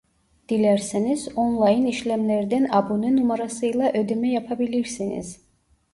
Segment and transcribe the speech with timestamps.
[0.49, 5.39] Dilerseniz online işlemlerden abone numarasıyla ödeme yapabilirsiniz